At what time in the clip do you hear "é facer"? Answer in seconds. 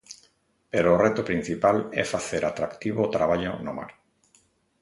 2.01-2.43